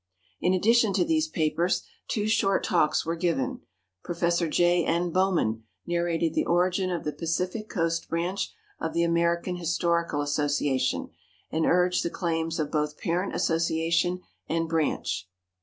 In 0.39 0.55
addition 0.55 0.93
to 0.93 1.05
these 1.05 1.27
papers, 1.27 1.83
two 2.07 2.27
short 2.27 2.63
talks 2.63 3.05
were 3.05 3.15
given. 3.15 3.61
Prof. 4.03 4.49
J. 4.49 4.83
N. 4.83 5.11
Bowman 5.11 5.63
narrated 5.85 6.33
the 6.33 6.43
origin 6.47 6.89
of 6.89 7.03
the 7.03 7.13
Pacific 7.13 7.69
Coast 7.69 8.09
Branch 8.09 8.51
of 8.79 8.93
the 8.93 9.03
American 9.03 9.57
Historical 9.57 10.21
Association, 10.21 11.11
and 11.51 11.67
urged 11.67 12.01
the 12.01 12.09
claims 12.09 12.57
of 12.59 12.71
both 12.71 12.97
parent 12.97 13.35
Association 13.35 14.21
and 14.49 14.67
Branch. 14.67 15.29